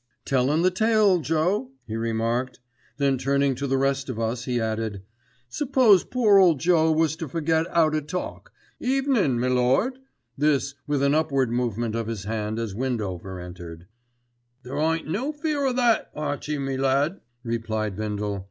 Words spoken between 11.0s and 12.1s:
an upward movement of